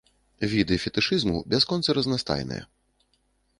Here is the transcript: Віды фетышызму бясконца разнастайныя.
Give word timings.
Віды 0.53 0.75
фетышызму 0.85 1.43
бясконца 1.53 1.97
разнастайныя. 1.99 2.63